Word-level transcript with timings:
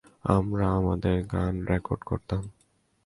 আমরা 0.29 0.65
আমাদের 0.71 1.15
গান 1.23 1.53
রেকর্ড 1.65 2.01
করতাম। 2.03 2.43